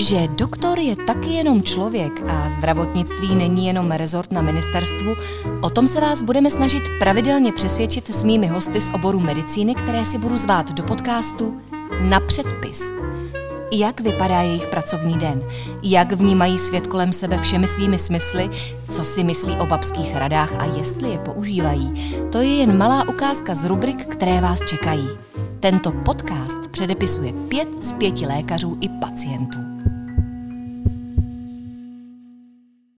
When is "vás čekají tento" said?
24.40-25.92